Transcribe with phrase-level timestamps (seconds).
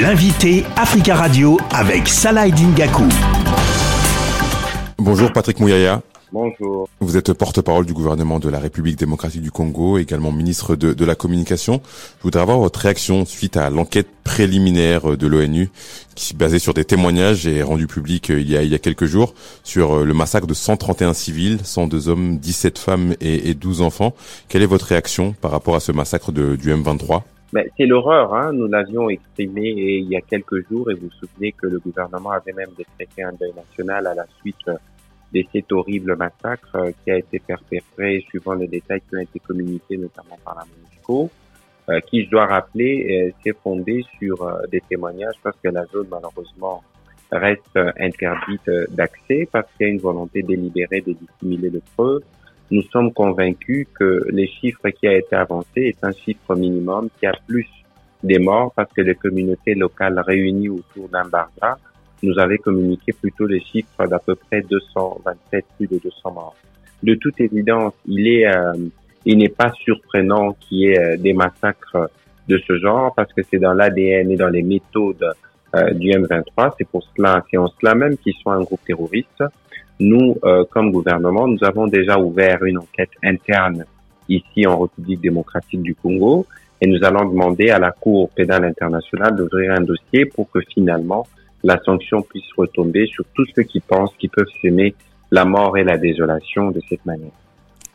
[0.00, 3.04] L'invité Africa Radio avec Salah Dingaku.
[4.98, 6.02] Bonjour Patrick Mouyaya.
[6.32, 6.86] Bonjour.
[7.00, 11.04] Vous êtes porte-parole du gouvernement de la République démocratique du Congo, également ministre de, de,
[11.06, 11.80] la Communication.
[12.18, 15.70] Je voudrais avoir votre réaction suite à l'enquête préliminaire de l'ONU,
[16.14, 19.06] qui basée sur des témoignages et rendue publique il y a, il y a quelques
[19.06, 19.32] jours,
[19.64, 24.14] sur le massacre de 131 civils, 102 hommes, 17 femmes et, et 12 enfants.
[24.48, 27.22] Quelle est votre réaction par rapport à ce massacre de, du M23
[27.52, 28.52] ben, c'est l'horreur, hein.
[28.52, 32.32] nous l'avions exprimé il y a quelques jours et vous vous souvenez que le gouvernement
[32.32, 34.68] avait même décrété un deuil national à la suite
[35.32, 39.38] de cet horrible massacre euh, qui a été perpétré suivant les détails qui ont été
[39.40, 41.30] communiqués notamment par la MONUSCO,
[41.88, 46.08] euh, qui, je dois rappeler, s'est fondé sur euh, des témoignages parce que la zone,
[46.10, 46.82] malheureusement,
[47.30, 52.22] reste interdite d'accès parce qu'il y a une volonté délibérée de dissimuler le preuves.
[52.70, 57.26] Nous sommes convaincus que les chiffres qui a été avancé est un chiffre minimum, qui
[57.26, 57.68] a plus
[58.22, 61.28] des morts parce que les communautés locales réunies autour d'un
[62.22, 66.56] nous avait communiqué plutôt les chiffres d'à peu près 227, plus de 200 morts.
[67.02, 68.72] De toute évidence, il est, euh,
[69.24, 72.10] il n'est pas surprenant qu'il y ait euh, des massacres
[72.48, 75.34] de ce genre parce que c'est dans l'ADN et dans les méthodes
[75.74, 76.72] euh, du M23.
[76.78, 79.44] C'est pour cela, c'est en cela même qu'ils sont un groupe terroriste.
[79.98, 80.36] Nous,
[80.70, 83.84] comme gouvernement, nous avons déjà ouvert une enquête interne
[84.28, 86.46] ici en République démocratique du Congo
[86.80, 91.26] et nous allons demander à la Cour pénale internationale d'ouvrir un dossier pour que finalement
[91.64, 94.94] la sanction puisse retomber sur tous ceux qui pensent qu'ils peuvent s'aimer
[95.30, 97.32] la mort et la désolation de cette manière.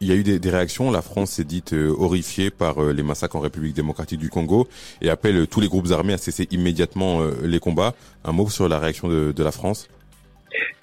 [0.00, 0.90] Il y a eu des, réactions.
[0.90, 4.68] La France s'est dite euh, horrifiée par euh, les massacres en République démocratique du Congo
[5.00, 7.94] et appelle euh, tous les groupes armés à cesser immédiatement les combats.
[8.22, 9.88] Un mot sur la réaction de la France?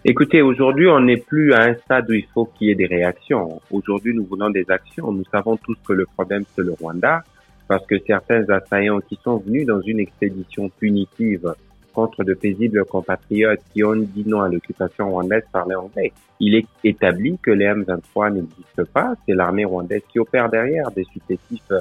[0.05, 2.87] Écoutez, aujourd'hui, on n'est plus à un stade où il faut qu'il y ait des
[2.87, 3.61] réactions.
[3.71, 5.13] Aujourd'hui, nous voulons des actions.
[5.13, 7.23] Nous savons tous que le problème, c'est le Rwanda,
[7.69, 11.53] parce que certains assaillants qui sont venus dans une expédition punitive
[11.93, 16.11] contre de paisibles compatriotes qui ont dit non à l'occupation rwandaise par les Anglais.
[16.41, 19.13] Il est établi que les M23 n'existent pas.
[19.25, 21.71] C'est l'armée rwandaise qui opère derrière des supplétifs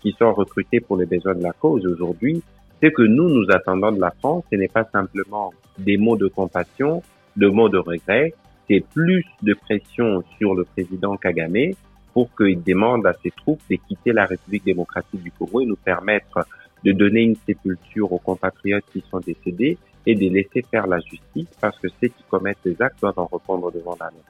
[0.00, 2.42] qui sont recrutés pour les besoins de la cause aujourd'hui.
[2.82, 6.26] Ce que nous, nous attendons de la France, ce n'est pas simplement des mots de
[6.26, 7.04] compassion,
[7.38, 8.34] de mots de regret,
[8.68, 11.72] c'est plus de pression sur le président Kagame
[12.12, 15.76] pour qu'il demande à ses troupes de quitter la République démocratique du Congo et nous
[15.76, 16.46] permettre
[16.84, 21.48] de donner une sépulture aux compatriotes qui sont décédés et de laisser faire la justice
[21.60, 24.22] parce que ceux qui commettent ces actes doivent en répondre devant la loi.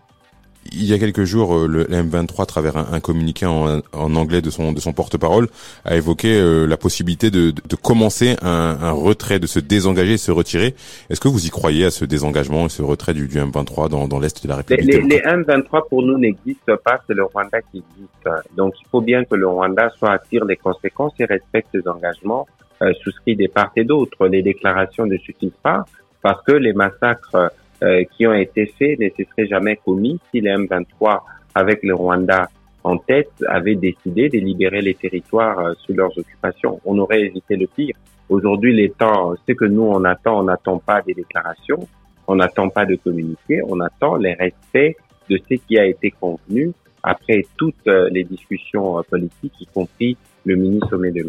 [0.73, 4.51] Il y a quelques jours, euh, le M23, à travers un, communiqué en, anglais de
[4.51, 5.49] son, de son porte-parole,
[5.85, 10.31] a évoqué euh, la possibilité de, de commencer un, un, retrait, de se désengager, se
[10.31, 10.75] retirer.
[11.11, 14.09] Est-ce que vous y croyez à ce désengagement et ce retrait du, du M23 dans,
[14.09, 14.87] dans l'est de la République?
[14.87, 18.57] Les, les, M23 pour nous n'existent pas, c'est le Rwanda qui existe.
[18.57, 22.47] Donc il faut bien que le Rwanda soit attire les conséquences et respecte ses engagements
[22.83, 24.29] euh, souscrits des parts et d'autres.
[24.29, 25.85] Les déclarations ne suffisent pas
[26.23, 27.53] parce que les massacres
[27.83, 31.21] euh, qui ont été faits ne se seraient jamais commis si les M23,
[31.55, 32.49] avec le Rwanda
[32.83, 36.81] en tête, avaient décidé de libérer les territoires euh, sous leurs occupations.
[36.85, 37.95] On aurait évité le pire.
[38.29, 41.79] Aujourd'hui, les temps, ce que nous on attend, on n'attend pas des déclarations,
[42.27, 44.97] on n'attend pas de communiquer, on attend les respects
[45.31, 46.73] de ce qui a été convenu
[47.05, 51.25] après toutes euh, les discussions politiques, y compris le ministre sommet de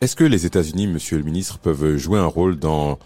[0.00, 2.98] Est-ce que les États-Unis, Monsieur le ministre, peuvent jouer un rôle dans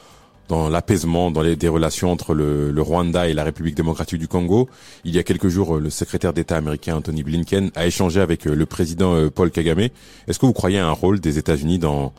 [0.48, 4.68] dans l'apaisement, dans les des relations entre le, Rwanda et la République démocratique du Congo.
[5.04, 8.54] Il y a quelques jours, le secrétaire d'État américain Anthony Blinken a échangé avec euh,
[8.54, 9.88] le président euh, Paul Kagame.
[10.26, 12.12] Est-ce que vous croyez à un rôle des États-Unis dans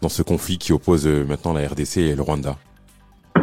[0.00, 2.56] dans ce conflit qui oppose euh, maintenant la RDC et le Rwanda?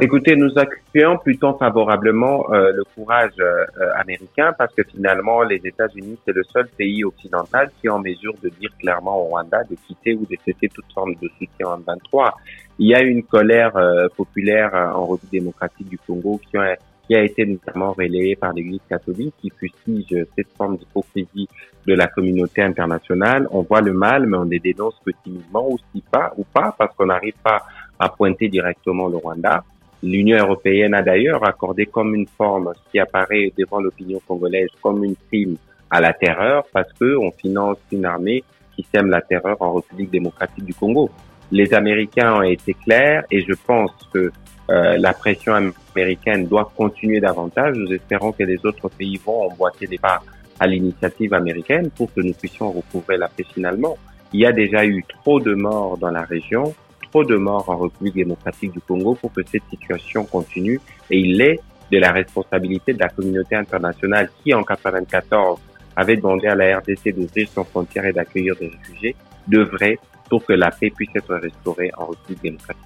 [0.01, 6.17] Écoutez, nous accueillons plutôt favorablement euh, le courage euh, américain parce que finalement, les États-Unis,
[6.25, 9.75] c'est le seul pays occidental qui est en mesure de dire clairement au Rwanda de
[9.87, 12.33] quitter ou de cesser toute forme de soutien en 23.
[12.79, 16.75] Il y a une colère euh, populaire en République démocratique du Congo qui a,
[17.07, 21.47] qui a été notamment relayée par l'Église catholique qui fustige cette forme d'hypocrisie
[21.87, 23.47] de la communauté internationale.
[23.51, 26.75] On voit le mal, mais on les dénonce que timidement ou si pas ou pas
[26.77, 27.63] parce qu'on n'arrive pas
[27.97, 29.63] à pointer directement le Rwanda.
[30.05, 35.15] L'Union européenne a d'ailleurs accordé comme une forme qui apparaît devant l'opinion congolaise comme une
[35.15, 35.57] prime
[35.89, 38.43] à la terreur parce que on finance une armée
[38.75, 41.09] qui sème la terreur en République démocratique du Congo.
[41.51, 44.31] Les Américains ont été clairs et je pense que
[44.69, 45.53] euh, la pression
[45.95, 47.75] américaine doit continuer davantage.
[47.75, 50.21] Nous espérons que les autres pays vont emboîter des pas
[50.59, 53.97] à l'initiative américaine pour que nous puissions recouvrer la paix finalement.
[54.33, 56.75] Il y a déjà eu trop de morts dans la région
[57.23, 60.79] de morts en République démocratique du Congo pour que cette situation continue
[61.09, 61.59] et il est
[61.91, 65.59] de la responsabilité de la communauté internationale qui, en 94,
[65.95, 69.15] avait demandé à la RDC d'ouvrir son frontière et d'accueillir des réfugiés,
[69.47, 72.81] devrait pour que la paix puisse être restaurée en République démocratique.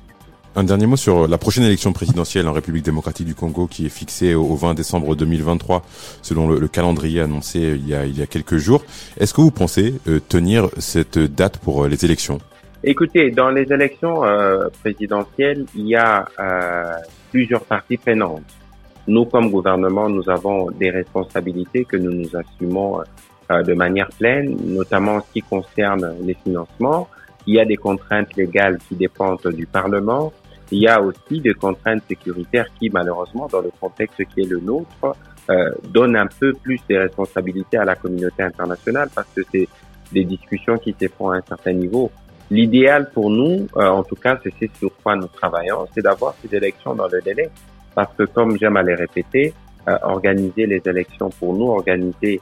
[0.56, 3.90] Un dernier mot sur la prochaine élection présidentielle en République démocratique du Congo qui est
[3.90, 5.86] fixée au 20 décembre 2023
[6.22, 8.84] selon le, calendrier annoncé il y, a, il y a quelques jours.
[9.18, 12.40] Est-ce que vous pensez euh, tenir cette date pour euh, les élections?
[12.84, 16.26] Écoutez, dans les élections euh, présidentielles, il y a
[17.32, 18.44] plusieurs parties prenantes.
[19.08, 23.02] Nous, comme gouvernement, nous avons des responsabilités que nous nous assumons
[23.50, 27.08] de manière pleine, notamment en ce qui concerne les financements.
[27.48, 30.32] Il y a des contraintes légales qui dépendent du Parlement.
[30.72, 34.60] Il y a aussi des contraintes sécuritaires qui, malheureusement, dans le contexte qui est le
[34.60, 35.16] nôtre,
[35.50, 39.68] euh, donnent un peu plus de responsabilités à la communauté internationale parce que c'est
[40.12, 42.12] des discussions qui se font à un certain niveau.
[42.52, 46.56] L'idéal pour nous, euh, en tout cas, c'est sur quoi nous travaillons, c'est d'avoir ces
[46.56, 47.50] élections dans le délai.
[47.94, 49.54] Parce que, comme j'aime à les répéter,
[49.88, 52.42] euh, organiser les élections pour nous, organiser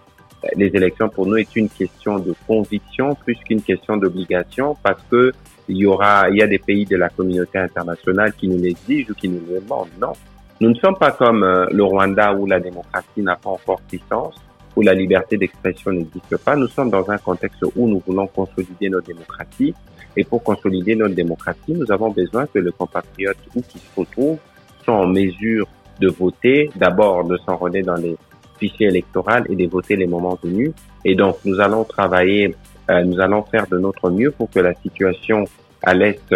[0.56, 5.32] les élections pour nous est une question de conviction plus qu'une question d'obligation parce que
[5.68, 9.10] il y aura, il y a des pays de la communauté internationale qui nous l'exigent
[9.10, 9.90] ou qui nous le demandent.
[10.00, 10.14] Non.
[10.62, 14.36] Nous ne sommes pas comme euh, le Rwanda où la démocratie n'a pas encore puissance,
[14.78, 16.56] où la liberté d'expression n'existe pas.
[16.56, 19.74] Nous sommes dans un contexte où nous voulons consolider nos démocraties.
[20.16, 24.38] Et pour consolider notre démocratie, nous avons besoin que les compatriotes où qu'ils se retrouvent
[24.84, 25.68] soient en mesure
[26.00, 28.16] de voter, d'abord de s'enrôler dans les
[28.60, 30.72] fichier électoral et de voter les moments venus.
[31.04, 32.56] Et donc, nous allons travailler,
[32.92, 35.46] euh, nous allons faire de notre mieux pour que la situation
[35.82, 36.36] à l'Est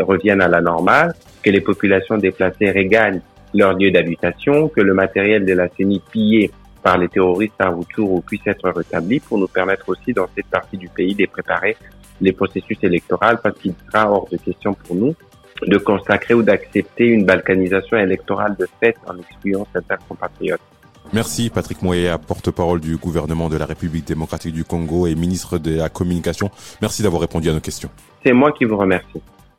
[0.00, 3.20] revienne à la normale, que les populations déplacées regagnent
[3.52, 6.50] leur lieu d'habitation, que le matériel de la CENI pillé
[6.82, 10.76] par les terroristes à retour puisse être rétabli pour nous permettre aussi dans cette partie
[10.76, 11.76] du pays de préparer
[12.20, 15.14] les processus électoraux parce qu'il sera hors de question pour nous
[15.66, 20.60] de consacrer ou d'accepter une balkanisation électorale de fait en excluant certains compatriotes.
[21.12, 25.76] Merci Patrick Moya, porte-parole du gouvernement de la République démocratique du Congo et ministre de
[25.76, 26.50] la Communication.
[26.82, 27.88] Merci d'avoir répondu à nos questions.
[28.24, 29.20] C'est moi qui vous remercie.